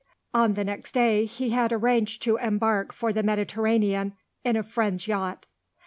[0.33, 5.07] On the next day he had arranged to embark for the Mediterranean in a friend's
[5.07, 5.45] yacht.